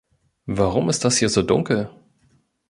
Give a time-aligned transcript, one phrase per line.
[0.47, 1.91] Warum ist das hier so dunkel?